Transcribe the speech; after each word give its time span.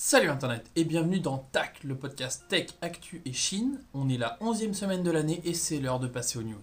Salut 0.00 0.28
Internet 0.28 0.70
et 0.76 0.84
bienvenue 0.84 1.18
dans 1.18 1.38
TAC, 1.38 1.82
le 1.82 1.96
podcast 1.96 2.44
Tech, 2.48 2.68
Actu 2.82 3.20
et 3.24 3.32
Chine. 3.32 3.80
On 3.94 4.08
est 4.08 4.16
la 4.16 4.38
11e 4.40 4.72
semaine 4.72 5.02
de 5.02 5.10
l'année 5.10 5.40
et 5.44 5.54
c'est 5.54 5.80
l'heure 5.80 5.98
de 5.98 6.06
passer 6.06 6.38
aux 6.38 6.44
news. 6.44 6.62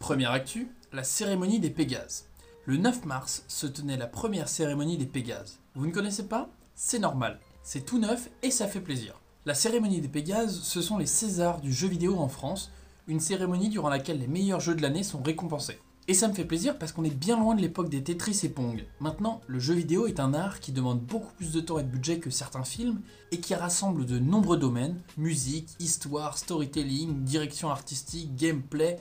Première 0.00 0.32
actu, 0.32 0.72
la 0.92 1.04
cérémonie 1.04 1.60
des 1.60 1.70
Pégases. 1.70 2.26
Le 2.64 2.76
9 2.76 3.04
mars 3.04 3.44
se 3.46 3.68
tenait 3.68 3.96
la 3.96 4.08
première 4.08 4.48
cérémonie 4.48 4.98
des 4.98 5.06
Pégases. 5.06 5.60
Vous 5.76 5.86
ne 5.86 5.92
connaissez 5.92 6.26
pas? 6.26 6.50
C'est 6.74 6.98
normal. 6.98 7.38
C'est 7.62 7.86
tout 7.86 8.00
neuf 8.00 8.30
et 8.42 8.50
ça 8.50 8.66
fait 8.66 8.80
plaisir. 8.80 9.20
La 9.44 9.54
cérémonie 9.54 10.00
des 10.00 10.08
Pégases, 10.08 10.60
ce 10.60 10.82
sont 10.82 10.98
les 10.98 11.06
Césars 11.06 11.60
du 11.60 11.72
jeu 11.72 11.86
vidéo 11.86 12.18
en 12.18 12.28
France, 12.28 12.72
une 13.06 13.20
cérémonie 13.20 13.68
durant 13.68 13.90
laquelle 13.90 14.18
les 14.18 14.26
meilleurs 14.26 14.58
jeux 14.58 14.74
de 14.74 14.82
l'année 14.82 15.04
sont 15.04 15.22
récompensés. 15.22 15.78
Et 16.08 16.14
ça 16.14 16.28
me 16.28 16.34
fait 16.34 16.44
plaisir 16.44 16.78
parce 16.78 16.92
qu'on 16.92 17.02
est 17.02 17.10
bien 17.10 17.36
loin 17.36 17.56
de 17.56 17.60
l'époque 17.60 17.88
des 17.88 18.02
Tetris 18.02 18.40
et 18.44 18.48
Pong. 18.48 18.84
Maintenant, 19.00 19.40
le 19.48 19.58
jeu 19.58 19.74
vidéo 19.74 20.06
est 20.06 20.20
un 20.20 20.34
art 20.34 20.60
qui 20.60 20.70
demande 20.70 21.00
beaucoup 21.00 21.32
plus 21.34 21.50
de 21.50 21.60
temps 21.60 21.80
et 21.80 21.82
de 21.82 21.88
budget 21.88 22.20
que 22.20 22.30
certains 22.30 22.62
films 22.62 23.00
et 23.32 23.40
qui 23.40 23.56
rassemble 23.56 24.06
de 24.06 24.20
nombreux 24.20 24.56
domaines 24.56 25.00
musique, 25.16 25.68
histoire, 25.80 26.38
storytelling, 26.38 27.24
direction 27.24 27.70
artistique, 27.70 28.36
gameplay 28.36 29.00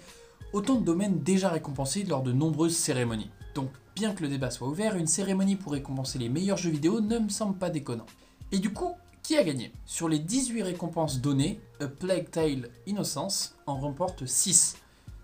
autant 0.52 0.76
de 0.76 0.86
domaines 0.86 1.20
déjà 1.20 1.50
récompensés 1.50 2.06
lors 2.06 2.24
de 2.24 2.32
nombreuses 2.32 2.76
cérémonies. 2.76 3.30
Donc, 3.54 3.70
bien 3.96 4.14
que 4.16 4.24
le 4.24 4.30
débat 4.30 4.50
soit 4.50 4.68
ouvert, 4.68 4.96
une 4.96 5.06
cérémonie 5.06 5.58
pour 5.58 5.74
récompenser 5.74 6.18
les 6.18 6.30
meilleurs 6.30 6.58
jeux 6.58 6.72
vidéo 6.72 7.02
ne 7.02 7.20
me 7.20 7.30
semble 7.30 7.58
pas 7.58 7.70
déconnant. 7.70 8.08
Et 8.52 8.58
du 8.58 8.74
coup, 8.74 8.94
qui 9.22 9.38
a 9.38 9.44
gagné? 9.44 9.72
Sur 9.86 10.10
les 10.10 10.20
18 10.20 10.64
récompenses 10.64 11.22
données, 11.22 11.60
A 11.80 11.88
Plague 11.88 12.32
Tale 12.32 12.70
Innocence 12.88 13.56
en 13.68 13.80
remporte 13.80 14.26
6 14.26 14.78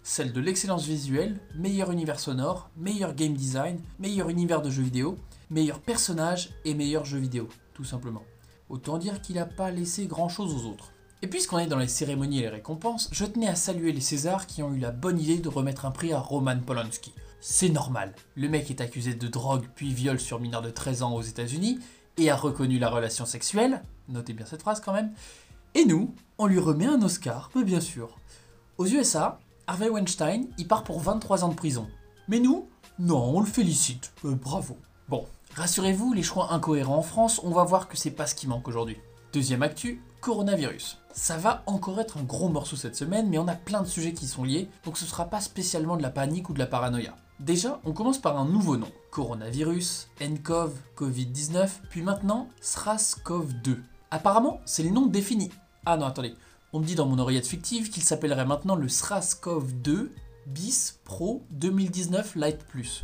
celle 0.04 0.34
de 0.34 0.42
l'excellence 0.42 0.86
visuelle, 0.86 1.40
meilleur 1.56 1.92
univers 1.92 2.20
sonore, 2.20 2.70
meilleur 2.76 3.14
game 3.14 3.34
design, 3.34 3.80
meilleur 4.00 4.30
univers 4.30 4.62
de 4.62 4.70
jeux 4.70 4.84
vidéo, 4.84 5.18
meilleur 5.50 5.80
personnage 5.80 6.50
et 6.66 6.74
meilleur 6.74 7.06
jeu 7.06 7.20
vidéo, 7.20 7.48
tout 7.74 7.84
simplement. 7.84 8.24
Autant 8.70 8.98
dire 8.98 9.22
qu'il 9.22 9.36
n'a 9.36 9.46
pas 9.46 9.70
laissé 9.70 10.08
grand 10.08 10.30
chose 10.30 10.54
aux 10.54 10.70
autres. 10.70 10.92
Et 11.22 11.28
puisqu'on 11.28 11.60
est 11.60 11.68
dans 11.68 11.78
les 11.78 11.88
cérémonies 11.88 12.40
et 12.40 12.44
les 12.44 12.50
récompenses, 12.50 13.10
je 13.12 13.26
tenais 13.26 13.48
à 13.48 13.56
saluer 13.56 13.92
les 13.92 14.02
Césars 14.02 14.48
qui 14.48 14.64
ont 14.64 14.74
eu 14.74 14.80
la 14.80 14.92
bonne 14.92 15.20
idée 15.20 15.38
de 15.38 15.50
remettre 15.50 15.86
un 15.86 15.92
prix 15.92 16.14
à 16.14 16.20
Roman 16.20 16.60
Polanski. 16.60 17.14
C'est 17.42 17.70
normal, 17.70 18.14
le 18.36 18.50
mec 18.50 18.72
est 18.72 18.82
accusé 18.82 19.14
de 19.14 19.28
drogue 19.28 19.66
puis 19.76 19.94
viol 19.94 20.20
sur 20.20 20.40
mineur 20.40 20.62
de 20.62 20.70
13 20.70 21.04
ans 21.04 21.14
aux 21.14 21.22
États-Unis 21.22 21.80
et 22.18 22.30
a 22.30 22.36
reconnu 22.36 22.80
la 22.80 22.90
relation 22.90 23.26
sexuelle, 23.26 23.84
notez 24.10 24.34
bien 24.34 24.46
cette 24.46 24.62
phrase 24.62 24.80
quand 24.80 24.94
même, 24.94 25.12
et 25.74 25.86
nous, 25.86 26.14
on 26.38 26.48
lui 26.48 26.60
remet 26.60 26.86
un 26.86 27.02
Oscar, 27.02 27.50
mais 27.56 27.64
bien 27.64 27.80
sûr. 27.80 28.18
Aux 28.78 28.86
USA, 28.86 29.40
Harvey 29.72 29.88
Weinstein, 29.88 30.48
il 30.58 30.68
part 30.68 30.84
pour 30.84 31.00
23 31.00 31.46
ans 31.46 31.48
de 31.48 31.56
prison. 31.56 31.88
Mais 32.28 32.42
nous, 32.42 32.68
non, 33.00 33.38
on 33.38 33.40
le 33.40 33.46
félicite. 33.46 34.12
Euh, 34.26 34.36
bravo. 34.36 34.76
Bon, 35.08 35.26
rassurez-vous, 35.56 36.12
les 36.12 36.24
choix 36.24 36.52
incohérents 36.52 36.98
en 36.98 37.02
France, 37.02 37.40
on 37.46 37.52
va 37.52 37.64
voir 37.64 37.88
que 37.88 37.96
c'est 37.96 38.12
pas 38.12 38.28
ce 38.28 38.36
qui 38.36 38.48
manque 38.48 38.68
aujourd'hui. 38.68 38.98
Deuxième 39.32 39.64
actu, 39.64 40.04
coronavirus. 40.20 40.98
Ça 41.14 41.38
va 41.38 41.64
encore 41.68 42.02
être 42.02 42.18
un 42.18 42.24
gros 42.24 42.50
morceau 42.50 42.76
cette 42.76 42.98
semaine, 42.98 43.30
mais 43.30 43.38
on 43.38 43.48
a 43.48 43.56
plein 43.56 43.82
de 43.82 43.88
sujets 43.88 44.12
qui 44.12 44.28
sont 44.28 44.44
liés, 44.44 44.68
donc 44.84 44.98
ce 44.98 45.06
sera 45.06 45.30
pas 45.30 45.40
spécialement 45.40 45.96
de 45.96 46.04
la 46.04 46.10
panique 46.10 46.50
ou 46.50 46.54
de 46.54 46.60
la 46.60 46.68
paranoïa. 46.68 47.16
Déjà, 47.40 47.80
on 47.86 47.94
commence 47.94 48.20
par 48.20 48.38
un 48.38 48.46
nouveau 48.46 48.76
nom. 48.76 48.92
Coronavirus, 49.10 50.10
nCoV, 50.20 50.74
Covid-19, 50.98 51.70
puis 51.90 52.02
maintenant 52.02 52.50
SRAS-CoV-2. 52.62 53.78
Apparemment, 54.12 54.60
c'est 54.66 54.84
le 54.84 54.90
nom 54.90 55.06
défini. 55.06 55.50
Ah 55.86 55.96
non, 55.96 56.08
attendez, 56.08 56.36
on 56.74 56.80
me 56.80 56.86
dit 56.86 56.96
dans 56.96 57.06
mon 57.06 57.20
oreillette 57.20 57.48
fictive 57.48 57.90
qu'il 57.90 58.04
s'appellerait 58.04 58.46
maintenant 58.46 58.76
le 58.76 58.88
SRAS-CoV-2 58.88 60.10
bis 60.48 61.00
Pro 61.04 61.44
2019 61.52 62.36
Lite 62.36 62.64
Plus. 62.66 63.04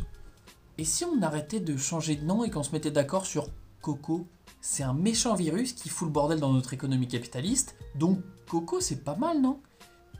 Et 0.78 0.84
si 0.84 1.04
on 1.04 1.20
arrêtait 1.22 1.60
de 1.60 1.76
changer 1.76 2.16
de 2.16 2.24
nom 2.24 2.44
et 2.44 2.50
qu'on 2.50 2.62
se 2.62 2.72
mettait 2.72 2.90
d'accord 2.90 3.26
sur 3.26 3.48
Coco? 3.82 4.26
C'est 4.60 4.82
un 4.82 4.94
méchant 4.94 5.34
virus 5.34 5.72
qui 5.72 5.88
fout 5.88 6.08
le 6.08 6.12
bordel 6.12 6.40
dans 6.40 6.52
notre 6.52 6.72
économie 6.72 7.08
capitaliste, 7.08 7.76
donc 7.94 8.20
Coco 8.48 8.80
c'est 8.80 9.04
pas 9.04 9.16
mal, 9.16 9.40
non? 9.40 9.60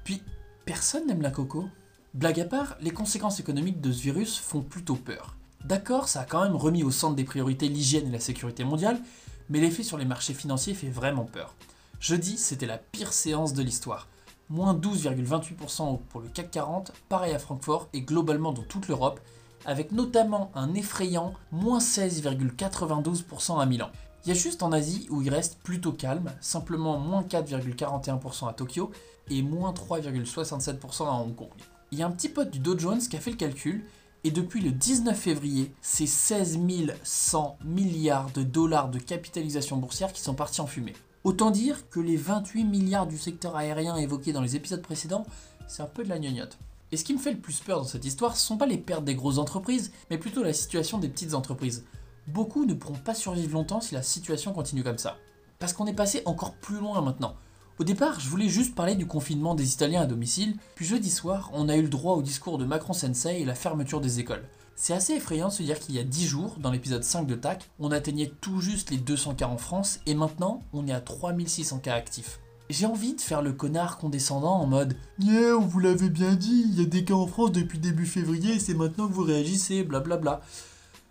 Puis, 0.05 0.23
personne 0.65 1.07
n'aime 1.07 1.23
la 1.23 1.31
Coco. 1.31 1.69
Blague 2.14 2.41
à 2.41 2.45
part, 2.45 2.77
les 2.81 2.91
conséquences 2.91 3.41
économiques 3.41 3.81
de 3.81 3.92
ce 3.92 4.03
virus 4.03 4.39
font 4.39 4.63
plutôt 4.63 4.97
peur. 4.97 5.37
D'accord, 5.64 6.08
ça 6.08 6.20
a 6.20 6.25
quand 6.25 6.42
même 6.42 6.57
remis 6.57 6.85
au 6.85 6.91
centre 6.91 7.17
des 7.17 7.25
priorités 7.25 7.69
l'hygiène 7.69 8.08
et 8.08 8.13
la 8.13 8.20
sécurité 8.20 8.64
mondiale, 8.64 9.01
mais 9.48 9.61
l'effet 9.61 9.83
sur 9.83 9.98
les 9.98 10.05
marchés 10.05 10.35
financiers 10.35 10.75
fait 10.75 10.91
vraiment 10.91 11.25
peur. 11.25 11.55
Jeudi, 12.01 12.39
c'était 12.39 12.67
la 12.67 12.79
pire 12.79 13.13
séance 13.13 13.55
de 13.55 13.63
l'histoire. 13.63 14.07
Moins 14.51 14.73
12,28% 14.73 15.98
pour 16.09 16.20
le 16.20 16.29
CAC 16.29 16.53
40, 16.53 16.92
pareil 17.09 17.35
à 17.35 17.41
Francfort 17.41 17.89
et 17.92 18.03
globalement 18.03 18.53
dans 18.53 18.63
toute 18.63 18.86
l'Europe, 18.86 19.20
avec 19.67 19.91
notamment 19.91 20.53
un 20.55 20.75
effrayant 20.75 21.35
moins 21.51 21.81
16,92% 21.81 23.61
à 23.61 23.67
Milan. 23.67 23.91
Il 24.25 24.29
y 24.29 24.33
a 24.33 24.35
juste 24.35 24.63
en 24.63 24.70
Asie 24.70 25.08
où 25.11 25.23
il 25.23 25.29
reste 25.29 25.58
plutôt 25.58 25.92
calme, 25.92 26.33
simplement 26.41 26.98
moins 26.98 27.23
4,41% 27.23 28.48
à 28.48 28.53
Tokyo 28.53 28.92
et 29.29 29.42
moins 29.42 29.73
3,67% 29.73 31.07
à 31.07 31.11
Hong 31.11 31.35
Kong. 31.35 31.48
Il 31.91 31.98
y 31.98 32.03
a 32.03 32.07
un 32.07 32.13
petit 32.13 32.29
pote 32.29 32.51
du 32.51 32.61
Dow 32.61 32.79
Jones 32.79 33.01
qui 33.01 33.17
a 33.17 33.20
fait 33.20 33.33
le 33.33 33.37
calcul 33.37 33.85
et 34.23 34.31
depuis 34.31 34.61
le 34.61 34.70
19 34.70 35.19
février, 35.19 35.75
c'est 35.81 36.07
16 36.07 36.61
100 37.03 37.58
milliards 37.64 38.31
de 38.31 38.45
dollars 38.45 38.89
de 38.89 38.98
capitalisation 39.01 39.77
boursière 39.77 40.13
qui 40.13 40.20
sont 40.20 40.35
partis 40.35 40.61
en 40.61 40.67
fumée. 40.67 40.95
Autant 41.24 41.51
dire 41.51 41.89
que 41.90 42.01
les 42.01 42.17
28 42.17 42.64
milliards 42.64 43.06
du 43.06 43.18
secteur 43.18 43.56
aérien 43.56 43.96
évoqués 43.96 44.33
dans 44.33 44.40
les 44.40 44.56
épisodes 44.56 44.83
précédents, 44.83 45.27
c'est 45.67 45.83
un 45.83 45.86
peu 45.86 46.05
de 46.05 46.08
la 46.08 46.18
gnognotte. 46.18 46.58
Et 46.92 46.96
ce 46.96 47.05
qui 47.05 47.12
me 47.12 47.18
fait 47.18 47.33
le 47.33 47.40
plus 47.40 47.61
peur 47.61 47.80
dans 47.80 47.86
cette 47.86 48.05
histoire, 48.05 48.36
ce 48.36 48.46
sont 48.46 48.56
pas 48.56 48.67
les 48.67 48.79
pertes 48.79 49.05
des 49.05 49.14
grosses 49.14 49.39
entreprises, 49.39 49.92
mais 50.11 50.18
plutôt 50.18 50.42
la 50.42 50.52
situation 50.52 50.98
des 50.98 51.08
petites 51.08 51.34
entreprises. 51.34 51.84
Beaucoup 52.28 52.64
ne 52.64 52.74
pourront 52.74 52.95
pas 52.95 53.14
survivre 53.14 53.52
longtemps 53.52 53.80
si 53.80 53.95
la 53.95 54.02
situation 54.02 54.52
continue 54.52 54.84
comme 54.84 54.98
ça. 54.98 55.18
Parce 55.58 55.73
qu'on 55.73 55.86
est 55.86 55.92
passé 55.92 56.23
encore 56.24 56.55
plus 56.55 56.78
loin 56.78 57.01
maintenant. 57.02 57.34
Au 57.78 57.84
départ, 57.84 58.18
je 58.18 58.28
voulais 58.28 58.48
juste 58.48 58.74
parler 58.74 58.96
du 58.96 59.06
confinement 59.06 59.55
des 59.55 59.72
Italiens 59.72 60.02
à 60.02 60.06
domicile, 60.06 60.56
puis 60.74 60.84
jeudi 60.84 61.11
soir, 61.11 61.48
on 61.55 61.68
a 61.68 61.77
eu 61.77 61.83
le 61.83 61.89
droit 61.89 62.14
au 62.14 62.22
discours 62.22 62.58
de 62.58 62.64
Macron 62.64 62.92
Sensei 62.92 63.40
et 63.40 63.44
la 63.44 63.55
fermeture 63.55 64.00
des 64.00 64.18
écoles. 64.18 64.42
C'est 64.74 64.94
assez 64.94 65.12
effrayant 65.12 65.46
de 65.46 65.52
se 65.52 65.62
dire 65.62 65.78
qu'il 65.78 65.94
y 65.94 66.00
a 66.00 66.05
10 66.05 66.27
jours, 66.27 66.56
dans 66.58 66.72
l'épisode 66.72 67.05
5 67.05 67.24
de 67.24 67.36
TAC, 67.36 67.70
on 67.78 67.92
atteignait 67.92 68.33
tout 68.40 68.61
juste 68.61 68.90
les 68.90 68.96
200 68.96 69.36
cas 69.36 69.46
en 69.46 69.58
France 69.58 70.00
et 70.06 70.16
maintenant 70.16 70.64
on 70.72 70.89
est 70.89 70.92
à 70.92 71.00
3600 71.00 71.78
cas 71.78 71.94
actifs. 71.94 72.40
J'ai 72.68 72.86
envie 72.86 73.14
de 73.14 73.20
faire 73.20 73.42
le 73.42 73.52
connard 73.52 73.98
condescendant 73.98 74.55
en 74.55 74.66
mode 74.66 74.96
Yeah, 75.20 75.56
on 75.56 75.60
vous 75.60 75.78
l'avait 75.78 76.10
bien 76.10 76.34
dit, 76.34 76.64
il 76.68 76.80
y 76.80 76.83
a 76.83 76.89
des 76.89 77.05
cas 77.05 77.14
en 77.14 77.28
France 77.28 77.52
depuis 77.52 77.78
début 77.78 78.06
février 78.06 78.58
c'est 78.58 78.74
maintenant 78.74 79.06
que 79.06 79.12
vous 79.12 79.22
réagissez, 79.22 79.84
blablabla. 79.84 80.40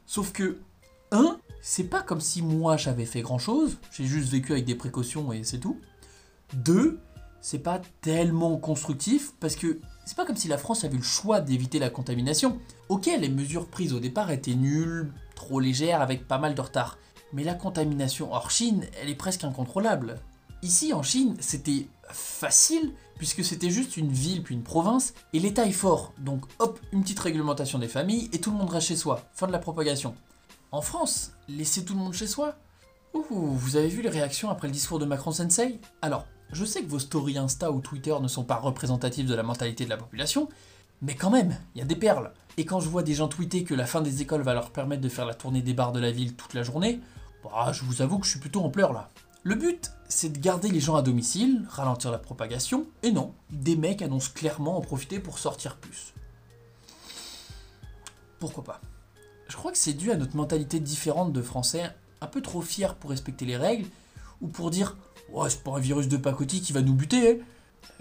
Sauf 0.06 0.34
que, 0.34 0.58
1. 1.12 1.40
C'est 1.62 1.86
pas 1.86 2.02
comme 2.02 2.22
si 2.22 2.42
moi 2.42 2.76
j'avais 2.76 3.06
fait 3.06 3.22
grand 3.22 3.40
chose, 3.40 3.78
j'ai 3.92 4.06
juste 4.06 4.30
vécu 4.30 4.52
avec 4.52 4.66
des 4.66 4.76
précautions 4.76 5.32
et 5.32 5.44
c'est 5.44 5.60
tout. 5.60 5.78
2. 6.54 7.00
C'est 7.42 7.60
pas 7.60 7.82
tellement 8.02 8.58
constructif 8.58 9.34
parce 9.40 9.56
que 9.56 9.80
c'est 10.06 10.16
pas 10.18 10.26
comme 10.26 10.36
si 10.36 10.48
la 10.48 10.58
France 10.58 10.84
avait 10.84 10.98
le 10.98 11.04
choix 11.04 11.40
d'éviter 11.40 11.80
la 11.80 11.90
contamination. 11.90 12.60
Ok, 12.90 13.06
les 13.06 13.30
mesures 13.30 13.68
prises 13.68 13.94
au 13.94 14.00
départ 14.00 14.32
étaient 14.32 14.56
nulles, 14.56 15.12
trop 15.36 15.60
légères, 15.60 16.02
avec 16.02 16.28
pas 16.28 16.38
mal 16.38 16.56
de 16.56 16.62
retard. 16.62 16.98
Mais 17.34 17.44
la 17.44 17.54
contamination 17.54 18.34
hors 18.34 18.52
Chine, 18.52 18.86
elle 19.02 19.10
est 19.10 19.16
presque 19.16 19.44
incontrôlable. 19.44 20.20
Ici, 20.64 20.94
en 20.94 21.04
Chine, 21.04 21.36
c'était 21.40 21.88
facile, 22.10 22.94
puisque 23.18 23.44
c'était 23.44 23.70
juste 23.70 23.98
une 23.98 24.12
ville 24.12 24.44
puis 24.44 24.56
une 24.56 24.64
province, 24.64 25.14
et 25.34 25.40
l'État 25.40 25.66
est 25.66 25.72
fort. 25.72 26.14
Donc 26.20 26.46
hop, 26.60 26.80
une 26.92 27.02
petite 27.02 27.20
réglementation 27.20 27.80
des 27.80 27.88
familles, 27.88 28.30
et 28.34 28.40
tout 28.40 28.52
le 28.52 28.58
monde 28.58 28.70
reste 28.70 28.88
chez 28.88 28.96
soi. 28.96 29.28
Fin 29.34 29.48
de 29.48 29.52
la 29.52 29.60
propagation. 29.60 30.16
En 30.72 30.82
France, 30.82 31.34
laissez 31.48 31.86
tout 31.86 31.94
le 31.94 32.00
monde 32.00 32.14
chez 32.14 32.28
soi? 32.28 32.56
Ouh, 33.14 33.24
vous 33.30 33.76
avez 33.76 33.88
vu 33.88 34.02
les 34.02 34.10
réactions 34.10 34.50
après 34.50 34.68
le 34.68 34.74
discours 34.74 35.00
de 35.00 35.06
Macron 35.06 35.32
Sensei 35.32 35.80
Alors, 36.02 36.26
je 36.52 36.66
sais 36.66 36.82
que 36.82 36.90
vos 36.90 37.00
stories 37.00 37.38
Insta 37.38 37.72
ou 37.72 37.82
Twitter 37.82 38.16
ne 38.22 38.28
sont 38.28 38.44
pas 38.44 38.56
représentatives 38.56 39.28
de 39.28 39.36
la 39.36 39.44
mentalité 39.44 39.86
de 39.86 39.90
la 39.90 39.98
population, 39.98 40.50
mais 41.02 41.16
quand 41.16 41.30
même, 41.30 41.58
il 41.76 41.80
y 41.80 41.82
a 41.82 41.86
des 41.86 41.96
perles. 41.96 42.32
Et 42.58 42.66
quand 42.66 42.80
je 42.80 42.90
vois 42.90 43.04
des 43.04 43.14
gens 43.14 43.28
tweeter 43.28 43.64
que 43.64 43.74
la 43.74 43.86
fin 43.86 44.02
des 44.02 44.22
écoles 44.22 44.42
va 44.42 44.54
leur 44.54 44.72
permettre 44.72 45.02
de 45.02 45.10
faire 45.10 45.26
la 45.26 45.36
tournée 45.36 45.62
des 45.62 45.74
bars 45.74 45.92
de 45.92 46.00
la 46.00 46.12
ville 46.12 46.36
toute 46.36 46.54
la 46.54 46.64
journée, 46.64 47.00
bah, 47.44 47.72
je 47.72 47.84
vous 47.84 48.02
avoue 48.02 48.18
que 48.18 48.26
je 48.26 48.32
suis 48.32 48.40
plutôt 48.40 48.62
en 48.62 48.70
pleurs 48.70 48.94
là. 48.94 49.10
Le 49.44 49.56
but, 49.56 49.92
c'est 50.10 50.30
de 50.30 50.40
garder 50.40 50.70
les 50.70 50.80
gens 50.80 50.96
à 50.96 51.02
domicile, 51.02 51.66
ralentir 51.70 52.12
la 52.12 52.18
propagation, 52.18 52.88
et 53.04 53.12
non, 53.12 53.34
des 53.52 53.76
mecs 53.76 54.02
annoncent 54.02 54.32
clairement 54.34 54.78
en 54.78 54.82
profiter 54.82 55.20
pour 55.20 55.40
sortir 55.40 55.78
plus. 55.78 56.14
Pourquoi 58.40 58.64
pas? 58.64 58.82
Je 59.48 59.56
crois 59.56 59.72
que 59.72 59.78
c'est 59.78 59.94
dû 59.94 60.12
à 60.12 60.18
notre 60.18 60.36
mentalité 60.36 60.80
différente 60.80 61.32
de 61.32 61.42
Français, 61.42 61.92
un 62.22 62.28
peu 62.28 62.42
trop 62.42 62.62
fiers 62.62 62.96
pour 63.00 63.12
respecter 63.12 63.46
les 63.46 63.58
règles, 63.58 63.88
ou 64.42 64.48
pour 64.48 64.72
dire 64.72 64.98
Ouais, 65.32 65.50
c'est 65.50 65.64
pas 65.64 65.72
un 65.72 65.80
virus 65.80 66.08
de 66.08 66.18
pacotille 66.18 66.62
qui 66.62 66.74
va 66.74 66.82
nous 66.82 66.94
buter. 66.94 67.32
Hein. 67.32 67.44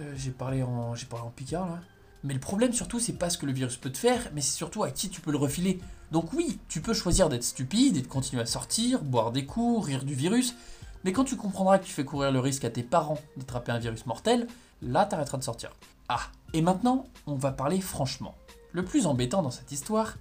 Euh, 0.00 0.14
j'ai 0.16 0.30
parlé 0.30 0.62
en 0.62 0.94
j'ai 0.94 1.06
parlé 1.06 1.26
en 1.26 1.30
picard 1.30 1.66
là. 1.66 1.80
Mais 2.24 2.34
le 2.34 2.40
problème 2.40 2.72
surtout, 2.72 2.98
c'est 2.98 3.12
pas 3.12 3.30
ce 3.30 3.38
que 3.38 3.46
le 3.46 3.52
virus 3.52 3.76
peut 3.76 3.90
te 3.90 3.98
faire, 3.98 4.30
mais 4.34 4.40
c'est 4.40 4.56
surtout 4.56 4.82
à 4.82 4.90
qui 4.90 5.10
tu 5.10 5.20
peux 5.20 5.30
le 5.30 5.38
refiler. 5.38 5.78
Donc 6.10 6.32
oui, 6.32 6.58
tu 6.68 6.80
peux 6.80 6.94
choisir 6.94 7.28
d'être 7.28 7.44
stupide 7.44 7.96
et 7.96 8.02
de 8.02 8.06
continuer 8.06 8.42
à 8.42 8.46
sortir, 8.46 9.04
boire 9.04 9.30
des 9.30 9.46
coups, 9.46 9.86
rire 9.86 10.04
du 10.04 10.14
virus, 10.14 10.56
mais 11.04 11.12
quand 11.12 11.22
tu 11.22 11.36
comprendras 11.36 11.78
que 11.78 11.84
tu 11.84 11.92
fais 11.92 12.04
courir 12.04 12.32
le 12.32 12.40
risque 12.40 12.64
à 12.64 12.70
tes 12.70 12.82
parents 12.82 13.18
d'attraper 13.36 13.70
un 13.70 13.78
virus 13.78 14.06
mortel, 14.06 14.48
là 14.82 15.04
t'arrêteras 15.04 15.38
de 15.38 15.44
sortir. 15.44 15.70
Ah, 16.08 16.22
et 16.52 16.62
maintenant, 16.62 17.06
on 17.28 17.36
va 17.36 17.52
parler 17.52 17.80
franchement. 17.80 18.34
Le 18.72 18.84
plus 18.84 19.06
embêtant 19.06 19.42
dans 19.42 19.52
cette 19.52 19.70
histoire, 19.70 20.16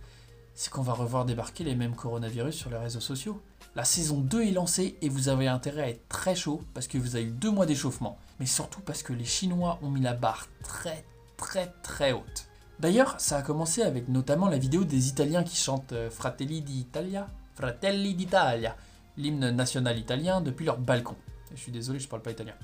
c'est 0.54 0.72
qu'on 0.72 0.84
va 0.84 0.94
revoir 0.94 1.25
débarquer 1.25 1.63
les 1.63 1.75
mêmes 1.75 1.96
coronavirus 1.96 2.56
sur 2.56 2.69
les 2.69 2.78
réseaux 2.78 3.00
sociaux. 3.00 3.42
La 3.75 3.83
saison 3.83 4.22
2 4.22 4.44
est 4.44 4.51
lancée 4.51 4.98
et 5.01 5.10
vous 5.10 5.27
avez 5.27 5.50
intérêt 5.50 5.81
à 5.81 5.89
être 5.89 6.07
très 6.07 6.33
chaud 6.33 6.63
parce 6.74 6.88
que 6.88 6.98
vous 6.98 7.18
avez 7.18 7.25
eu 7.25 7.31
deux 7.31 7.51
mois 7.51 7.66
d'échauffement. 7.66 8.18
Mais 8.39 8.45
surtout 8.45 8.80
parce 8.80 9.04
que 9.04 9.12
les 9.12 9.25
Chinois 9.25 9.80
ont 9.81 9.89
mis 9.89 10.00
la 10.00 10.13
barre 10.13 10.48
très 10.63 11.04
très 11.36 11.74
très 11.83 12.13
haute. 12.13 12.48
D'ailleurs, 12.80 13.16
ça 13.19 13.38
a 13.38 13.42
commencé 13.42 13.81
avec 13.81 14.07
notamment 14.07 14.48
la 14.48 14.57
vidéo 14.57 14.86
des 14.86 15.10
Italiens 15.10 15.44
qui 15.44 15.57
chantent 15.57 15.92
euh, 15.92 16.10
Fratelli 16.10 16.62
d'Italia, 16.62 17.27
Fratelli 17.56 18.13
d'Italia, 18.16 18.77
l'hymne 19.18 19.50
national 19.50 20.00
italien 20.00 20.39
depuis 20.39 20.66
leur 20.66 20.77
balcon. 20.77 21.16
Je 21.54 21.60
suis 21.60 21.72
désolé, 21.74 22.00
je 22.00 22.07
parle 22.07 22.22
pas 22.22 22.31
italien. 22.31 22.56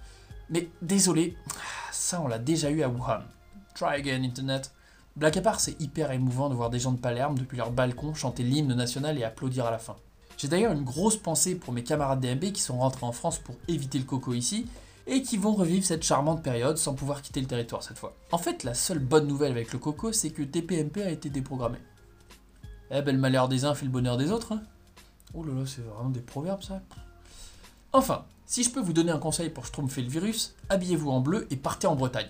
Mais 0.50 0.70
désolé, 0.82 1.36
ça 1.92 2.22
on 2.22 2.30
l'a 2.30 2.40
déjà 2.40 2.70
eu 2.70 2.84
à 2.84 2.88
Wuhan. 2.88 3.20
Try 3.76 3.96
again, 3.96 4.24
Internet. 4.24 4.72
Black 5.18 5.36
à 5.36 5.42
part, 5.42 5.60
c'est 5.60 5.80
hyper 5.82 6.12
émouvant 6.12 6.48
de 6.48 6.56
voir 6.56 6.70
des 6.70 6.80
gens 6.80 6.94
de 6.94 7.00
Palerme 7.00 7.38
depuis 7.38 7.58
leur 7.58 7.72
balcon 7.72 8.14
chanter 8.14 8.44
l'hymne 8.44 8.74
national 8.74 9.18
et 9.18 9.26
applaudir 9.26 9.66
à 9.66 9.72
la 9.72 9.78
fin. 9.78 9.98
J'ai 10.42 10.48
d'ailleurs 10.48 10.72
une 10.72 10.84
grosse 10.84 11.18
pensée 11.18 11.54
pour 11.54 11.72
mes 11.72 11.84
camarades 11.84 12.20
DMB 12.20 12.52
qui 12.52 12.64
sont 12.64 12.80
rentrés 12.80 13.06
en 13.06 13.12
France 13.12 13.38
pour 13.38 13.54
éviter 13.68 14.00
le 14.00 14.06
coco 14.06 14.34
ici 14.34 14.66
et 15.06 15.22
qui 15.22 15.38
vont 15.38 15.54
revivre 15.54 15.86
cette 15.86 16.02
charmante 16.02 16.42
période 16.42 16.80
sans 16.80 16.96
pouvoir 16.96 17.22
quitter 17.22 17.42
le 17.42 17.46
territoire 17.46 17.84
cette 17.84 18.00
fois. 18.00 18.16
En 18.32 18.40
fait, 18.40 18.64
la 18.64 18.74
seule 18.74 18.98
bonne 18.98 19.28
nouvelle 19.28 19.52
avec 19.52 19.72
le 19.72 19.78
coco, 19.78 20.12
c'est 20.12 20.32
que 20.32 20.42
TPMP 20.42 21.04
a 21.04 21.12
été 21.12 21.30
déprogrammé. 21.30 21.78
Eh 22.90 23.04
ben, 23.04 23.16
le 23.16 23.22
malheur 23.22 23.50
des 23.50 23.66
uns 23.66 23.76
fait 23.76 23.86
le 23.86 23.92
bonheur 23.92 24.18
des 24.18 24.32
autres. 24.32 24.54
Hein. 24.54 24.64
oh 25.36 25.44
là 25.44 25.54
là, 25.54 25.62
c'est 25.68 25.84
vraiment 25.84 26.10
des 26.10 26.22
proverbes 26.22 26.64
ça. 26.64 26.82
Enfin, 27.94 28.26
si 28.48 28.64
je 28.64 28.72
peux 28.72 28.82
vous 28.82 28.94
donner 28.94 29.12
un 29.12 29.20
conseil 29.20 29.52
pour 29.52 29.68
schtroumpfer 29.68 30.02
le 30.02 30.10
virus, 30.10 30.56
habillez-vous 30.70 31.12
en 31.12 31.20
bleu 31.20 31.46
et 31.52 31.56
partez 31.56 31.86
en 31.86 31.96
Bretagne. 31.96 32.30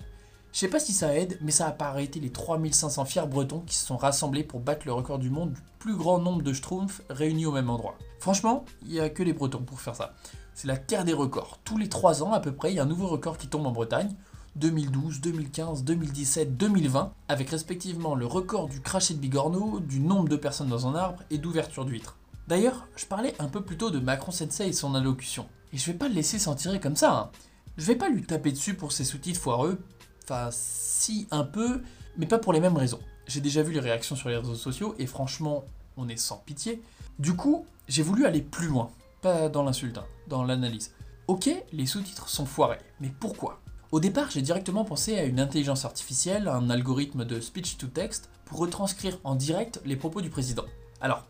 Je 0.54 0.60
sais 0.60 0.68
pas 0.68 0.80
si 0.80 0.92
ça 0.92 1.16
aide, 1.16 1.38
mais 1.42 1.52
ça 1.52 1.68
a 1.68 1.72
pas 1.72 1.88
arrêté 1.88 2.20
les 2.20 2.30
3500 2.30 3.06
fiers 3.06 3.26
bretons 3.26 3.62
qui 3.62 3.76
se 3.76 3.86
sont 3.86 3.96
rassemblés 3.96 4.44
pour 4.44 4.60
battre 4.60 4.86
le 4.86 4.92
record 4.92 5.18
du 5.18 5.30
monde 5.30 5.54
du 5.54 5.62
plus 5.80 5.96
grand 5.96 6.20
nombre 6.20 6.42
de 6.42 6.52
schtroumpfs 6.52 7.02
réunis 7.10 7.46
au 7.46 7.54
même 7.54 7.70
endroit. 7.70 7.98
Franchement, 8.20 8.66
il 8.84 8.92
n'y 8.92 9.00
a 9.00 9.10
que 9.10 9.24
les 9.24 9.32
bretons 9.32 9.64
pour 9.64 9.80
faire 9.80 9.96
ça. 9.96 10.14
C'est 10.54 10.68
la 10.68 10.78
terre 10.78 11.06
des 11.06 11.14
records. 11.14 11.60
Tous 11.64 11.78
les 11.78 11.88
3 11.88 12.22
ans 12.24 12.34
à 12.34 12.42
peu 12.42 12.52
près, 12.52 12.72
il 12.72 12.76
y 12.76 12.80
a 12.80 12.84
un 12.84 12.88
nouveau 12.88 13.08
record 13.08 13.38
qui 13.38 13.48
tombe 13.48 13.66
en 13.66 13.72
Bretagne. 13.72 14.14
2012, 14.58 15.22
2015, 15.22 15.86
2017, 15.86 16.58
2020, 16.58 17.14
avec 17.30 17.50
respectivement 17.50 18.16
le 18.16 18.26
record 18.26 18.68
du 18.68 18.82
craché 18.82 19.14
de 19.14 19.20
bigorneau, 19.20 19.80
du 19.80 20.02
nombre 20.02 20.28
de 20.28 20.36
personnes 20.36 20.68
dans 20.68 20.86
un 20.88 20.96
arbre 20.96 21.24
et 21.30 21.38
d'ouverture 21.38 21.86
d'huîtres. 21.86 22.18
D'ailleurs, 22.50 22.88
je 22.98 23.06
parlais 23.06 23.34
un 23.40 23.48
peu 23.48 23.62
plus 23.62 23.78
tôt 23.78 23.92
de 23.92 24.00
Macron 24.00 24.34
Sensei 24.34 24.68
et 24.68 24.74
son 24.74 24.94
allocution. 24.94 25.48
Et 25.72 25.78
je 25.78 25.86
vais 25.86 25.98
pas 25.98 26.10
le 26.10 26.16
laisser 26.16 26.38
s'en 26.38 26.56
tirer 26.56 26.82
comme 26.82 26.98
ça. 26.98 27.14
Hein. 27.14 27.30
Je 27.78 27.86
vais 27.86 27.96
pas 27.96 28.10
lui 28.10 28.24
taper 28.24 28.52
dessus 28.52 28.74
pour 28.74 28.92
ses 28.92 29.06
sous-titres 29.06 29.40
foireux. 29.40 29.80
Enfin, 30.24 30.50
si, 30.52 31.28
un 31.32 31.44
peu, 31.44 31.82
mais 32.18 32.26
pas 32.26 32.40
pour 32.40 32.54
les 32.54 32.60
mêmes 32.60 32.78
raisons. 32.78 33.00
J'ai 33.28 33.42
déjà 33.42 33.64
vu 33.64 33.74
les 33.74 33.80
réactions 33.80 34.16
sur 34.16 34.30
les 34.30 34.38
réseaux 34.38 34.56
sociaux 34.56 34.96
et 35.00 35.06
franchement, 35.06 35.64
on 35.98 36.10
est 36.10 36.18
sans 36.18 36.38
pitié. 36.38 36.82
Du 37.20 37.36
coup, 37.36 37.66
j'ai 37.88 38.04
voulu 38.04 38.26
aller 38.26 38.42
plus 38.42 38.68
loin 38.68 38.90
pas 39.22 39.50
dans 39.50 39.64
l'insulte, 39.64 39.98
hein, 40.00 40.06
dans 40.28 40.44
l'analyse. 40.44 40.92
Ok, 41.28 41.50
les 41.72 41.86
sous-titres 41.86 42.28
sont 42.28 42.46
foirés, 42.46 42.80
mais 43.00 43.12
pourquoi? 43.20 43.62
Au 43.92 44.00
départ, 44.00 44.32
j'ai 44.32 44.42
directement 44.42 44.84
pensé 44.84 45.18
à 45.18 45.26
une 45.26 45.40
intelligence 45.40 45.86
artificielle, 45.86 46.48
un 46.48 46.70
algorithme 46.70 47.26
de 47.26 47.40
speech-to-text, 47.40 48.30
pour 48.46 48.60
retranscrire 48.60 49.20
en 49.24 49.36
direct 49.36 49.80
les 49.86 49.96
propos 49.96 50.22
du 50.22 50.30
président. 50.30 50.66
Alors, 51.02 51.26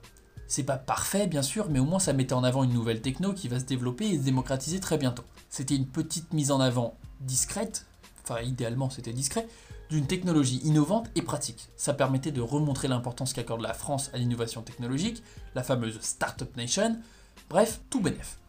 c'est 0.47 0.63
pas 0.63 0.77
parfait 0.77 1.27
bien 1.27 1.41
sûr, 1.41 1.69
mais 1.69 1.79
au 1.79 1.85
moins 1.85 1.99
ça 1.99 2.13
mettait 2.13 2.33
en 2.33 2.43
avant 2.43 2.63
une 2.63 2.73
nouvelle 2.73 3.01
techno 3.01 3.33
qui 3.33 3.47
va 3.47 3.59
se 3.59 3.65
développer 3.65 4.09
et 4.09 4.17
se 4.17 4.23
démocratiser 4.23 4.79
très 4.79 4.97
bientôt. 4.97 5.23
C'était 5.49 5.75
une 5.75 5.87
petite 5.87 6.33
mise 6.33 6.51
en 6.51 6.59
avant 6.59 6.97
discrète, 7.21 7.85
enfin 8.23 8.41
idéalement 8.41 8.89
c'était 8.89 9.13
discret, 9.13 9.47
d'une 9.89 10.07
technologie 10.07 10.61
innovante 10.63 11.09
et 11.15 11.21
pratique. 11.21 11.69
Ça 11.75 11.93
permettait 11.93 12.31
de 12.31 12.41
remontrer 12.41 12.87
l'importance 12.87 13.33
qu'accorde 13.33 13.61
la 13.61 13.73
France 13.73 14.09
à 14.13 14.17
l'innovation 14.17 14.61
technologique, 14.61 15.21
la 15.55 15.63
fameuse 15.63 15.99
Startup 16.01 16.55
Nation, 16.55 16.97
Bref, 17.51 17.81
tout 17.89 17.99
bénef. 17.99 18.39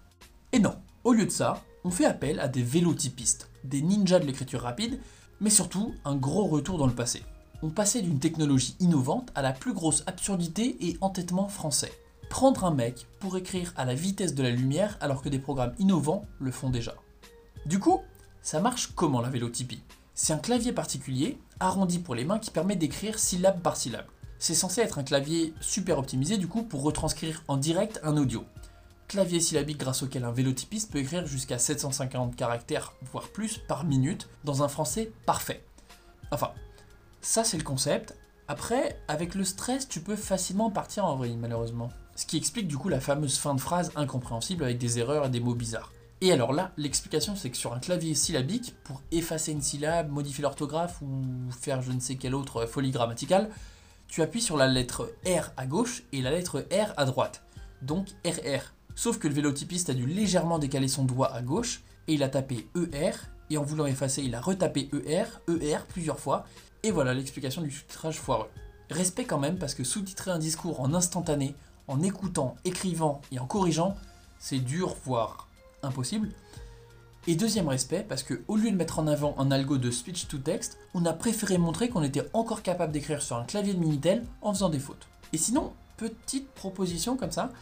Et 0.53 0.61
non, 0.61 0.77
au 1.03 1.13
lieu 1.13 1.27
de 1.27 1.31
ça, 1.31 1.65
on 1.83 1.91
fait 1.91 2.05
appel 2.05 2.39
à 2.39 2.47
des 2.47 2.63
vélotypistes, 2.63 3.51
des 3.65 3.83
ninjas 3.83 4.21
de 4.21 4.27
l'écriture 4.27 4.63
rapide, 4.63 5.01
mais 5.41 5.51
surtout 5.51 5.93
un 6.05 6.15
gros 6.15 6.45
retour 6.45 6.79
dans 6.79 6.87
le 6.87 6.95
passé. 6.95 7.25
On 7.63 7.71
passait 7.71 8.03
d'une 8.03 8.21
technologie 8.21 8.77
innovante 8.79 9.31
à 9.35 9.43
la 9.43 9.53
plus 9.53 9.73
grosse 9.73 10.05
absurdité 10.07 10.77
et 10.87 10.99
entêtement 11.01 11.49
français. 11.49 11.91
Prendre 12.31 12.65
un 12.65 12.71
mec 12.71 13.09
pour 13.19 13.37
écrire 13.37 13.73
à 13.77 13.85
la 13.85 13.97
vitesse 13.97 14.37
de 14.37 14.43
la 14.45 14.51
lumière 14.51 14.97
alors 15.01 15.21
que 15.23 15.29
des 15.29 15.41
programmes 15.41 15.75
innovants 15.81 16.25
le 16.39 16.53
font 16.53 16.71
déjà. 16.71 16.95
Du 17.67 17.81
coup, 17.81 18.03
ça 18.43 18.61
marche 18.61 18.93
comment 18.95 19.21
la 19.21 19.31
vélotypie? 19.31 19.83
C'est 20.15 20.33
un 20.33 20.39
clavier 20.39 20.73
particulier, 20.73 21.39
arrondi 21.61 21.99
pour 21.99 22.15
les 22.15 22.25
mains, 22.25 22.39
qui 22.39 22.51
permet 22.51 22.77
d'écrire 22.77 23.19
syllabe 23.19 23.63
par 23.63 23.77
syllabe. 23.77 24.07
C'est 24.39 24.55
censé 24.55 24.81
être 24.81 24.99
un 24.99 25.05
clavier 25.05 25.55
super 25.61 25.99
optimisé 25.99 26.37
du 26.37 26.49
coup 26.49 26.63
pour 26.63 26.83
retranscrire 26.83 27.45
en 27.49 27.57
direct 27.57 28.01
un 28.03 28.17
audio 28.17 28.45
clavier 29.13 29.41
syllabique 29.41 29.77
grâce 29.77 30.03
auquel 30.03 30.25
un 30.25 30.33
vélotypiste 30.33 30.91
peut 30.91 31.01
écrire 31.01 31.27
jusqu'à 31.27 31.59
750 31.59 32.35
caractères, 32.35 32.95
voire 33.13 33.29
plus, 33.29 33.59
par 33.59 33.85
minute, 33.85 34.31
dans 34.43 34.63
un 34.63 34.69
français 34.69 35.13
parfait. 35.27 35.63
Enfin, 36.31 36.53
ça 37.21 37.45
c'est 37.45 37.59
le 37.59 37.63
concept. 37.63 38.17
Après, 38.49 38.99
avec 39.09 39.35
le 39.35 39.45
stress, 39.45 39.87
tu 39.87 40.01
peux 40.01 40.17
facilement 40.17 40.71
partir 40.71 41.05
en 41.05 41.17
vrille, 41.17 41.37
malheureusement. 41.37 41.91
Ce 42.17 42.25
qui 42.25 42.39
explique 42.39 42.69
du 42.69 42.79
coup 42.79 42.89
la 42.89 43.01
fameuse 43.01 43.37
fin 43.37 43.55
de 43.55 43.61
phrase 43.61 43.93
incompréhensible 43.97 44.65
avec 44.65 44.79
des 44.79 44.99
erreurs 44.99 45.27
et 45.27 45.31
des 45.31 45.41
mots 45.41 45.55
bizarres. 45.55 45.92
Et 46.23 46.31
alors 46.31 46.53
là, 46.53 46.71
l'explication 46.77 47.35
c'est 47.35 47.51
que 47.51 47.57
sur 47.57 47.73
un 47.73 47.81
clavier 47.81 48.15
syllabique, 48.15 48.77
pour 48.85 49.03
effacer 49.11 49.51
une 49.51 49.61
syllabe, 49.61 50.09
modifier 50.09 50.43
l'orthographe 50.43 51.03
ou 51.03 51.51
faire 51.51 51.83
je 51.83 51.91
ne 51.91 51.99
sais 51.99 52.15
quelle 52.15 52.37
autre 52.37 52.65
folie 52.67 52.93
grammaticale, 52.93 53.51
tu 54.07 54.23
appuies 54.23 54.41
sur 54.41 54.57
la 54.57 54.69
lettre 54.69 55.13
R 55.27 55.51
à 55.57 55.67
gauche 55.67 56.05
et 56.13 56.23
la 56.23 56.31
lettre 56.31 56.61
R 56.71 56.93
à 56.97 57.07
droite. 57.07 57.43
Donc 57.83 58.07
RR. 58.25 58.73
Sauf 58.95 59.19
que 59.19 59.27
le 59.27 59.35
vélotypiste 59.35 59.91
a 59.91 59.95
dû 59.95 60.07
légèrement 60.07 60.61
décaler 60.61 60.87
son 60.87 61.05
doigt 61.05 61.35
à 61.35 61.43
gauche 61.43 61.83
et 62.07 62.15
il 62.15 62.23
a 62.23 62.29
tapé 62.29 62.69
ER 62.77 63.17
et 63.51 63.59
en 63.59 63.65
voulant 63.65 63.87
effacer, 63.87 64.23
il 64.23 64.37
a 64.37 64.41
retapé 64.41 64.91
ER, 64.93 65.25
ER 65.49 65.79
plusieurs 65.89 66.21
fois 66.21 66.45
et 66.85 66.93
voilà 66.93 67.15
l'explication 67.15 67.63
du 67.63 67.73
sous-titrage 67.73 68.21
foireux. 68.21 68.49
Respect 68.91 69.25
quand 69.25 69.41
même 69.41 69.59
parce 69.59 69.75
que 69.75 69.83
sous-titrer 69.83 70.31
un 70.31 70.39
discours 70.39 70.83
en 70.83 70.95
instantané, 70.95 71.57
en 71.89 72.01
écoutant, 72.01 72.55
écrivant 72.65 73.23
et 73.33 73.41
en 73.41 73.47
corrigeant, 73.47 73.97
c'est 74.39 74.61
dur 74.61 74.95
voire 75.05 75.49
impossible. 75.83 76.31
Et 77.29 77.37
deuxième 77.37 77.69
respect 77.69 78.05
parce 78.09 78.25
que 78.25 78.43
au 78.49 78.57
lieu 78.57 78.71
de 78.71 78.77
mettre 78.77 78.99
en 78.99 79.07
avant 79.07 79.37
un 79.39 79.53
algo 79.53 79.79
de 79.79 79.91
speech 79.91 80.27
to 80.27 80.39
text, 80.39 80.79
on 80.93 81.07
a 81.07 81.13
préféré 81.13 81.57
montrer 81.57 81.89
qu'on 81.89 82.03
était 82.03 82.29
encore 82.33 82.63
capable 82.63 82.93
d'écrire 82.93 83.23
sur 83.23 83.37
un 83.37 83.45
clavier 83.45 83.75
de 83.75 83.79
Minitel 83.79 84.25
en 84.41 84.53
faisant 84.53 84.71
des 84.71 84.81
fautes. 84.81 85.07
Et 85.33 85.39
sinon, 85.39 85.73
petite 85.97 86.51
proposition 86.51 87.17
comme 87.17 87.31
ça, 87.31 87.53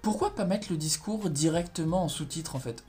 pourquoi 0.00 0.34
pas 0.34 0.46
mettre 0.46 0.68
le 0.70 0.78
discours 0.78 1.28
directement 1.28 2.04
en 2.04 2.08
sous-titre 2.08 2.56
en 2.56 2.60
fait? 2.60 2.82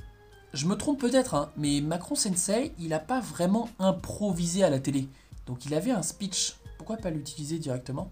Je 0.54 0.66
me 0.66 0.76
trompe 0.76 1.00
peut-être, 1.00 1.36
hein, 1.36 1.50
mais 1.58 1.82
Macron 1.82 2.16
Sensei, 2.16 2.74
il 2.80 2.90
n'a 2.90 3.00
pas 3.00 3.20
vraiment 3.20 3.70
improvisé 3.80 4.64
à 4.64 4.70
la 4.70 4.80
télé. 4.80 5.10
Donc 5.46 5.66
il 5.66 5.74
avait 5.74 5.92
un 5.92 6.02
speech, 6.02 6.56
pourquoi 6.78 6.98
pas 6.98 7.10
l'utiliser 7.10 7.60
directement? 7.60 8.12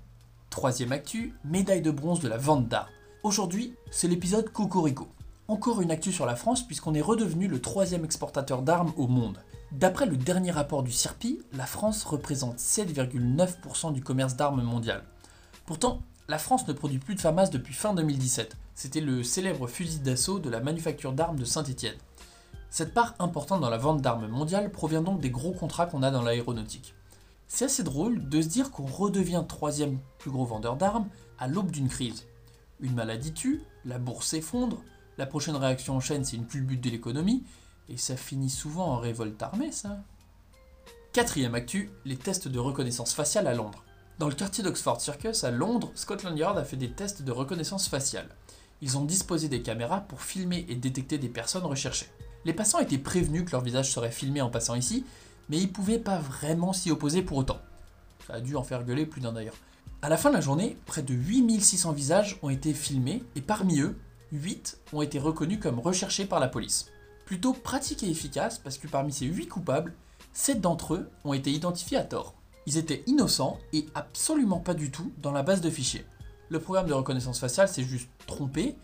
Troisième 0.49 0.91
actu, 0.91 1.33
médaille 1.45 1.81
de 1.81 1.91
bronze 1.91 2.19
de 2.19 2.27
la 2.27 2.37
vente 2.37 2.67
d'armes. 2.67 2.89
Aujourd'hui, 3.23 3.75
c'est 3.91 4.07
l'épisode 4.07 4.49
Cocorico. 4.51 5.07
Encore 5.49 5.81
une 5.81 5.89
actu 5.89 6.11
sur 6.11 6.27
la 6.27 6.35
France 6.35 6.61
puisqu'on 6.61 6.93
est 6.93 7.01
redevenu 7.01 7.47
le 7.47 7.59
troisième 7.59 8.05
exportateur 8.05 8.61
d'armes 8.61 8.93
au 8.97 9.07
monde. 9.07 9.39
D'après 9.71 10.05
le 10.05 10.15
dernier 10.15 10.51
rapport 10.51 10.83
du 10.83 10.91
CIRPI, 10.91 11.39
la 11.53 11.65
France 11.65 12.03
représente 12.03 12.59
7,9% 12.59 13.91
du 13.91 14.03
commerce 14.03 14.35
d'armes 14.35 14.61
mondial. 14.61 15.01
Pourtant, 15.65 16.03
la 16.27 16.37
France 16.37 16.67
ne 16.67 16.73
produit 16.73 16.99
plus 16.99 17.15
de 17.15 17.19
FAMAS 17.19 17.47
depuis 17.47 17.73
fin 17.73 17.95
2017. 17.95 18.57
C'était 18.75 19.01
le 19.01 19.23
célèbre 19.23 19.65
fusil 19.65 20.01
d'assaut 20.01 20.37
de 20.37 20.51
la 20.51 20.59
manufacture 20.59 21.13
d'armes 21.13 21.39
de 21.39 21.45
Saint-Étienne. 21.45 21.97
Cette 22.69 22.93
part 22.93 23.15
importante 23.17 23.61
dans 23.61 23.71
la 23.71 23.79
vente 23.79 24.03
d'armes 24.03 24.27
mondiale 24.27 24.71
provient 24.71 25.01
donc 25.01 25.19
des 25.19 25.31
gros 25.31 25.53
contrats 25.53 25.87
qu'on 25.87 26.03
a 26.03 26.11
dans 26.11 26.21
l'aéronautique. 26.21 26.93
C'est 27.47 27.65
assez 27.65 27.81
drôle 27.81 28.29
de 28.29 28.39
se 28.39 28.49
dire 28.49 28.69
qu'on 28.69 28.85
redevient 28.85 29.43
troisième 29.49 29.97
plus 30.19 30.29
gros 30.29 30.45
vendeur 30.45 30.75
d'armes 30.75 31.07
à 31.39 31.47
l'aube 31.47 31.71
d'une 31.71 31.89
crise. 31.89 32.27
Une 32.81 32.93
maladie 32.93 33.33
tue, 33.33 33.63
la 33.83 33.97
bourse 33.97 34.27
s'effondre, 34.27 34.83
la 35.19 35.25
prochaine 35.25 35.57
réaction 35.57 35.97
en 35.97 35.99
chaîne 35.99 36.23
c'est 36.23 36.37
une 36.37 36.47
culbute 36.47 36.81
de 36.81 36.89
l'économie, 36.89 37.43
et 37.89 37.97
ça 37.97 38.15
finit 38.15 38.49
souvent 38.49 38.85
en 38.85 38.97
révolte 38.97 39.43
armée 39.43 39.73
ça. 39.73 39.97
Quatrième 41.11 41.55
actu, 41.55 41.91
les 42.05 42.15
tests 42.15 42.47
de 42.47 42.57
reconnaissance 42.57 43.13
faciale 43.13 43.47
à 43.47 43.53
Londres. 43.53 43.83
Dans 44.17 44.29
le 44.29 44.33
quartier 44.35 44.63
d'Oxford 44.63 45.01
Circus 45.01 45.43
à 45.43 45.51
Londres, 45.51 45.91
Scotland 45.93 46.37
Yard 46.37 46.57
a 46.57 46.63
fait 46.63 46.77
des 46.77 46.91
tests 46.91 47.21
de 47.21 47.31
reconnaissance 47.33 47.89
faciale. 47.89 48.29
Ils 48.81 48.97
ont 48.97 49.03
disposé 49.03 49.49
des 49.49 49.61
caméras 49.61 50.01
pour 50.01 50.21
filmer 50.21 50.65
et 50.69 50.75
détecter 50.75 51.17
des 51.17 51.27
personnes 51.27 51.65
recherchées. 51.65 52.09
Les 52.45 52.53
passants 52.53 52.79
étaient 52.79 52.97
prévenus 52.97 53.43
que 53.43 53.51
leur 53.51 53.61
visage 53.61 53.91
serait 53.91 54.11
filmé 54.11 54.41
en 54.41 54.49
passant 54.49 54.75
ici, 54.75 55.03
mais 55.49 55.57
ils 55.57 55.71
pouvaient 55.71 55.99
pas 55.99 56.19
vraiment 56.19 56.71
s'y 56.71 56.91
opposer 56.91 57.23
pour 57.23 57.37
autant. 57.37 57.59
Ça 58.25 58.35
a 58.35 58.39
dû 58.39 58.55
en 58.55 58.63
faire 58.63 58.85
gueuler 58.85 59.05
plus 59.05 59.19
d'un 59.19 59.33
d'ailleurs. 59.33 59.57
À 60.01 60.07
la 60.07 60.15
fin 60.15 60.29
de 60.29 60.35
la 60.35 60.41
journée, 60.41 60.77
près 60.85 61.01
de 61.01 61.13
8600 61.13 61.91
visages 61.91 62.39
ont 62.41 62.49
été 62.49 62.73
filmés 62.73 63.21
et 63.35 63.41
parmi 63.41 63.81
eux, 63.81 63.97
8 64.31 64.79
ont 64.93 65.01
été 65.01 65.19
reconnus 65.19 65.59
comme 65.61 65.79
recherchés 65.79 66.25
par 66.25 66.39
la 66.39 66.47
police. 66.47 66.87
Plutôt 67.25 67.53
pratique 67.53 68.03
et 68.03 68.09
efficace 68.09 68.59
parce 68.59 68.77
que 68.77 68.87
parmi 68.87 69.11
ces 69.11 69.25
8 69.25 69.47
coupables, 69.47 69.93
7 70.33 70.61
d'entre 70.61 70.95
eux 70.95 71.09
ont 71.25 71.33
été 71.33 71.51
identifiés 71.51 71.97
à 71.97 72.03
tort. 72.03 72.35
Ils 72.65 72.77
étaient 72.77 73.03
innocents 73.07 73.59
et 73.73 73.85
absolument 73.95 74.59
pas 74.59 74.73
du 74.73 74.91
tout 74.91 75.11
dans 75.17 75.31
la 75.31 75.43
base 75.43 75.61
de 75.61 75.69
fichiers. 75.69 76.05
Le 76.49 76.59
programme 76.59 76.87
de 76.87 76.93
reconnaissance 76.93 77.39
faciale 77.39 77.69
s'est 77.69 77.83
juste 77.83 78.09
trompé 78.27 78.75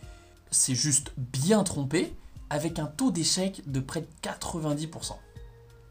s'est 0.52 0.76
juste 0.76 1.12
bien 1.18 1.64
trompé 1.64 2.16
avec 2.50 2.80
un 2.80 2.86
taux 2.86 3.12
d'échec 3.12 3.62
de 3.70 3.80
près 3.80 4.02
de 4.02 4.08
90%. 4.22 5.16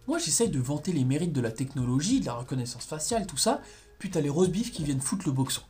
Moi 0.07 0.19
j'essaye 0.19 0.51
de 0.51 0.61
vanter 0.61 0.93
les 0.93 1.05
mérites 1.05 1.33
de 1.33 1.41
la 1.41 1.51
technologie, 1.51 2.21
de 2.21 2.27
la 2.27 2.35
reconnaissance 2.35 2.85
faciale, 2.85 3.27
tout 3.27 3.37
ça, 3.37 3.61
puis 3.99 4.11
t'as 4.11 4.21
les 4.21 4.29
roast 4.29 4.53
qui 4.53 4.85
viennent 4.85 5.01
foutre 5.01 5.27
le 5.27 5.33
boxon. 5.33 5.63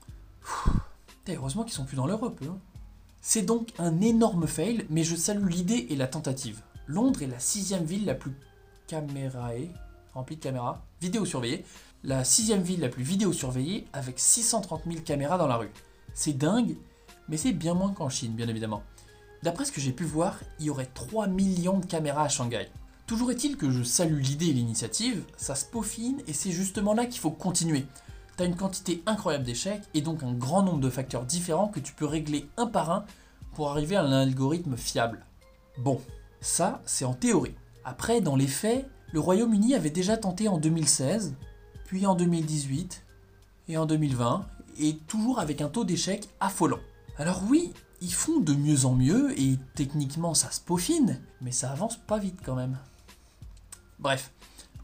heureusement 1.28 1.64
qu'ils 1.64 1.72
sont 1.72 1.84
plus 1.84 1.96
dans 1.96 2.06
l'Europe. 2.06 2.40
Hein. 2.44 2.58
C'est 3.26 3.40
donc 3.40 3.70
un 3.78 4.02
énorme 4.02 4.46
fail, 4.46 4.84
mais 4.90 5.02
je 5.02 5.16
salue 5.16 5.48
l'idée 5.48 5.86
et 5.88 5.96
la 5.96 6.06
tentative. 6.06 6.60
Londres 6.86 7.22
est 7.22 7.26
la 7.26 7.38
sixième 7.38 7.86
ville 7.86 8.04
la 8.04 8.14
plus 8.14 8.32
caméraée, 8.86 9.70
remplie 10.12 10.36
de 10.36 10.42
caméras, 10.42 10.84
vidéo 11.00 11.24
surveillée, 11.24 11.64
la 12.02 12.22
sixième 12.22 12.60
ville 12.60 12.80
la 12.80 12.90
plus 12.90 13.02
vidéo 13.02 13.32
surveillée 13.32 13.86
avec 13.94 14.18
630 14.18 14.82
000 14.86 15.00
caméras 15.00 15.38
dans 15.38 15.46
la 15.46 15.56
rue. 15.56 15.70
C'est 16.12 16.36
dingue, 16.36 16.76
mais 17.30 17.38
c'est 17.38 17.54
bien 17.54 17.72
moins 17.72 17.94
qu'en 17.94 18.10
Chine, 18.10 18.34
bien 18.34 18.46
évidemment. 18.46 18.82
D'après 19.42 19.64
ce 19.64 19.72
que 19.72 19.80
j'ai 19.80 19.92
pu 19.92 20.04
voir, 20.04 20.38
il 20.60 20.66
y 20.66 20.70
aurait 20.70 20.90
3 20.92 21.26
millions 21.26 21.78
de 21.78 21.86
caméras 21.86 22.24
à 22.24 22.28
Shanghai. 22.28 22.68
Toujours 23.06 23.30
est-il 23.30 23.56
que 23.56 23.70
je 23.70 23.82
salue 23.82 24.20
l'idée 24.20 24.48
et 24.48 24.52
l'initiative, 24.52 25.24
ça 25.38 25.54
se 25.54 25.64
peaufine 25.64 26.20
et 26.26 26.34
c'est 26.34 26.52
justement 26.52 26.92
là 26.92 27.06
qu'il 27.06 27.20
faut 27.20 27.30
continuer. 27.30 27.86
T'as 28.36 28.46
une 28.46 28.56
quantité 28.56 29.02
incroyable 29.06 29.44
d'échecs 29.44 29.82
et 29.94 30.00
donc 30.00 30.22
un 30.22 30.32
grand 30.32 30.62
nombre 30.62 30.80
de 30.80 30.90
facteurs 30.90 31.24
différents 31.24 31.68
que 31.68 31.80
tu 31.80 31.92
peux 31.92 32.06
régler 32.06 32.48
un 32.56 32.66
par 32.66 32.90
un 32.90 33.04
pour 33.54 33.70
arriver 33.70 33.94
à 33.94 34.02
un 34.02 34.12
algorithme 34.12 34.76
fiable. 34.76 35.24
Bon, 35.78 36.00
ça 36.40 36.82
c'est 36.84 37.04
en 37.04 37.14
théorie. 37.14 37.54
Après, 37.84 38.20
dans 38.20 38.34
les 38.34 38.48
faits, 38.48 38.88
le 39.12 39.20
Royaume-Uni 39.20 39.74
avait 39.74 39.90
déjà 39.90 40.16
tenté 40.16 40.48
en 40.48 40.58
2016, 40.58 41.34
puis 41.84 42.06
en 42.06 42.16
2018 42.16 43.04
et 43.68 43.76
en 43.76 43.86
2020, 43.86 44.44
et 44.78 44.96
toujours 45.06 45.38
avec 45.38 45.60
un 45.60 45.68
taux 45.68 45.84
d'échec 45.84 46.28
affolant. 46.40 46.80
Alors 47.18 47.42
oui, 47.48 47.72
ils 48.00 48.12
font 48.12 48.40
de 48.40 48.54
mieux 48.54 48.84
en 48.84 48.94
mieux 48.94 49.38
et 49.38 49.58
techniquement 49.76 50.34
ça 50.34 50.50
se 50.50 50.60
peaufine, 50.60 51.20
mais 51.40 51.52
ça 51.52 51.70
avance 51.70 51.96
pas 51.96 52.18
vite 52.18 52.40
quand 52.44 52.56
même. 52.56 52.78
Bref, 54.00 54.32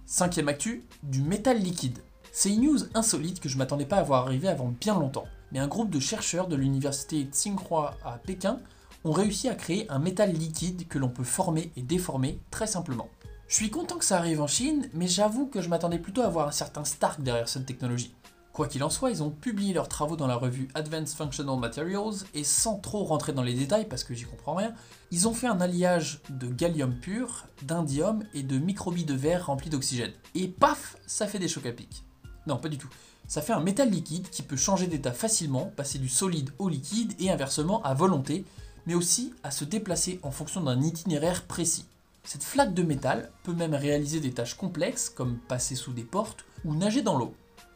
cinquième 0.07 0.49
actu, 0.49 0.85
du 1.03 1.21
métal 1.21 1.59
liquide. 1.59 1.99
C'est 2.33 2.51
une 2.51 2.63
news 2.63 2.79
insolite 2.95 3.41
que 3.41 3.49
je 3.49 3.59
m'attendais 3.59 3.87
pas 3.87 3.97
à 3.97 4.03
voir 4.05 4.27
arriver 4.27 4.47
avant 4.47 4.73
bien 4.81 4.97
longtemps, 4.99 5.27
mais 5.51 5.59
un 5.59 5.67
groupe 5.67 5.91
de 5.91 5.99
chercheurs 5.99 6.47
de 6.47 6.55
l'université 6.55 7.25
Tsinghua 7.25 7.97
à 8.05 8.19
Pékin 8.19 8.61
ont 9.05 9.11
réussi 9.11 9.49
à 9.49 9.57
créer 9.57 9.91
un 9.91 9.99
métal 9.99 10.33
liquide 10.33 10.87
que 10.87 10.99
l'on 10.99 11.09
peut 11.09 11.25
former 11.25 11.73
et 11.77 11.83
déformer 11.83 12.39
très 12.51 12.69
simplement. 12.69 13.09
Je 13.49 13.57
suis 13.57 13.71
content 13.71 13.99
que 13.99 14.05
ça 14.05 14.19
arrive 14.19 14.41
en 14.41 14.47
Chine, 14.47 14.89
mais 14.95 15.09
j'avoue 15.09 15.47
que 15.47 15.61
je 15.61 15.69
m'attendais 15.69 15.99
plutôt 15.99 16.23
à 16.23 16.29
voir 16.29 16.47
un 16.47 16.53
certain 16.53 16.85
Stark 16.85 17.21
derrière 17.21 17.49
cette 17.49 17.67
technologie. 17.67 18.15
Quoi 18.53 18.69
qu'il 18.69 18.85
en 18.85 18.91
soit, 18.91 19.11
ils 19.11 19.25
ont 19.25 19.31
publié 19.31 19.73
leurs 19.73 19.89
travaux 19.89 20.17
dans 20.17 20.29
la 20.29 20.37
revue 20.37 20.69
Advanced 20.75 21.17
Functional 21.17 21.59
Materials 21.59 22.27
et 22.35 22.45
sans 22.45 22.79
trop 22.79 23.03
rentrer 23.03 23.33
dans 23.33 23.43
les 23.43 23.55
détails 23.55 23.89
parce 23.89 24.05
que 24.05 24.15
j'y 24.15 24.25
comprends 24.25 24.55
rien, 24.55 24.73
ils 25.11 25.27
ont 25.27 25.35
fait 25.35 25.47
un 25.49 25.61
alliage 25.61 26.21
de 26.31 26.47
gallium 26.47 26.95
pur, 26.95 27.47
d'indium 27.63 28.23
et 28.35 28.45
de 28.45 28.59
microbilles 28.59 29.05
de 29.05 29.15
verre 29.15 29.47
remplis 29.47 29.71
d'oxygène. 29.71 30.13
Et 30.37 30.47
paf, 30.47 30.97
ça 31.07 31.27
fait 31.27 31.41
des 31.41 31.49
chocs 31.49 31.67
à 31.67 31.73
pic. 31.73 32.05
Non, 32.47 32.57
pas 32.57 32.69
du 32.69 32.79
tout. 32.79 32.89
Ça 33.29 33.43
fait 33.43 33.53
un 33.53 33.61
métal 33.61 33.91
liquide 33.91 34.29
qui 34.31 34.43
peut 34.43 34.57
changer 34.57 34.87
d'état 34.87 35.13
facilement, 35.13 35.73
passer 35.77 35.99
du 35.99 36.09
solide 36.09 36.51
au 36.59 36.69
liquide 36.69 37.15
et 37.21 37.31
inversement 37.31 37.83
à 37.83 37.95
volonté, 37.95 38.45
mais 38.87 38.95
aussi 38.95 39.35
à 39.43 39.51
se 39.51 39.65
déplacer 39.65 40.19
en 40.23 40.31
fonction 40.31 40.63
d'un 40.63 40.81
itinéraire 40.81 41.45
précis. 41.45 41.87
Cette 42.25 42.43
flaque 42.43 42.75
de 42.75 42.83
métal 42.83 43.31
peut 43.45 43.53
même 43.53 43.75
réaliser 43.75 44.21
des 44.21 44.33
tâches 44.33 44.55
complexes 44.55 45.09
comme 45.09 45.39
passer 45.39 45.75
sous 45.75 45.93
des 45.93 46.03
portes 46.03 46.45
ou 46.65 46.75
nager 46.75 47.03
dans 47.03 47.17
l'eau. 47.17 47.35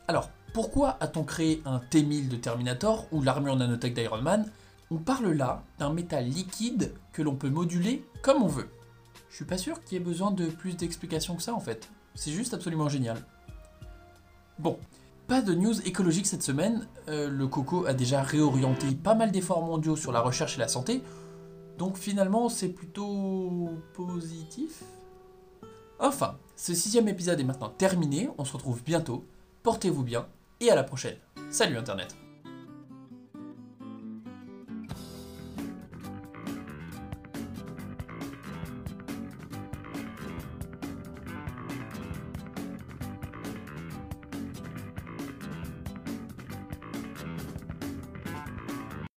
Alors, 0.09 0.31
pourquoi 0.53 0.97
a-t-on 1.01 1.25
créé 1.25 1.63
un 1.65 1.79
T-1000 1.79 2.29
de 2.29 2.37
Terminator 2.37 3.07
ou 3.11 3.23
l'armure 3.23 3.57
nanotech 3.57 3.95
d'Iron 3.95 4.23
Man? 4.23 4.51
On 4.91 4.99
parle 4.99 5.33
là 5.33 5.65
d'un 5.79 5.93
métal 5.93 6.27
liquide 6.27 6.93
que 7.13 7.23
l'on 7.23 7.37
peut 7.37 7.49
moduler 7.49 8.05
comme 8.23 8.43
on 8.43 8.49
veut. 8.49 8.69
Je 9.31 9.37
suis 9.37 9.45
pas 9.45 9.59
sûr 9.59 9.83
qu'il 9.83 9.99
y 9.99 10.01
ait 10.01 10.05
besoin 10.05 10.31
de 10.31 10.47
plus 10.47 10.77
d'explications 10.77 11.35
que 11.37 11.43
ça 11.43 11.55
en 11.55 11.61
fait. 11.61 11.89
C'est 12.15 12.31
juste 12.31 12.55
absolument 12.55 12.89
génial. 12.89 13.25
Bon, 14.59 14.79
pas 15.27 15.43
de 15.43 15.55
news 15.55 15.81
écologique 15.87 16.27
cette 16.27 16.43
semaine. 16.43 16.87
Euh, 17.09 17.29
le 17.29 17.47
Coco 17.47 17.87
a 17.87 17.95
déjà 17.95 18.23
réorienté 18.23 18.95
pas 18.95 19.15
mal 19.15 19.33
d'efforts 19.33 19.65
mondiaux 19.65 19.97
sur 19.97 20.13
la 20.13 20.21
recherche 20.21 20.57
et 20.57 20.61
la 20.61 20.69
santé. 20.69 21.03
Donc 21.79 21.97
finalement, 21.97 22.49
c'est 22.49 22.69
plutôt 22.69 23.71
positif. 23.95 24.83
Enfin, 25.99 26.37
ce 26.57 26.75
sixième 26.75 27.09
épisode 27.09 27.41
est 27.41 27.45
maintenant 27.45 27.69
terminé. 27.69 28.29
On 28.39 28.45
se 28.45 28.53
retrouve 28.53 28.83
bientôt. 28.85 29.25
Portez-vous 29.63 30.03
bien 30.03 30.27
et 30.61 30.71
à 30.71 30.75
la 30.75 30.85
prochaine. 30.85 31.17
Salut 31.51 31.77
Internet 31.77 32.24